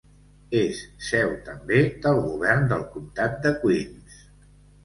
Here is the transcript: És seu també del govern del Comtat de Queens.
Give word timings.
És 0.59 0.79
seu 1.07 1.33
també 1.51 1.83
del 2.07 2.21
govern 2.23 2.65
del 2.73 2.83
Comtat 2.97 3.39
de 3.47 3.53
Queens. 3.63 4.21